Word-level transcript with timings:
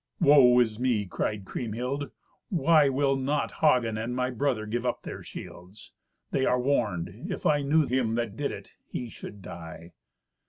"Woe 0.19 0.57
is 0.59 0.79
me!" 0.79 1.05
cried 1.05 1.45
Kriemhild. 1.45 2.09
"Why 2.49 2.89
will 2.89 3.15
not 3.15 3.51
Hagen 3.61 3.99
and 3.99 4.15
my 4.15 4.31
brother 4.31 4.65
give 4.65 4.83
up 4.83 5.03
their 5.03 5.21
shields? 5.21 5.91
They 6.31 6.43
are 6.43 6.59
warned. 6.59 7.27
If 7.31 7.45
I 7.45 7.61
knew 7.61 7.85
him 7.85 8.15
that 8.15 8.35
did 8.35 8.51
it, 8.51 8.71
he 8.87 9.09
should 9.09 9.43
die." 9.43 9.91